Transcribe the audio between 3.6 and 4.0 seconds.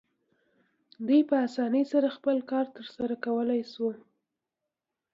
شو.